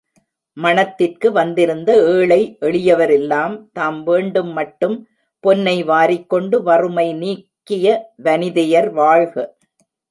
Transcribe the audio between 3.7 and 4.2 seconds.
தாம்